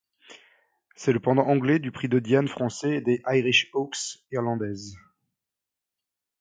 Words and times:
C'est 0.95 1.13
le 1.13 1.19
pendant 1.19 1.45
anglais 1.45 1.77
du 1.77 1.91
Prix 1.91 2.09
de 2.09 2.17
Diane 2.17 2.47
français 2.47 2.95
et 2.95 3.01
des 3.01 3.21
Irish 3.31 3.69
Oaks 3.73 4.23
irlandaises. 4.31 4.97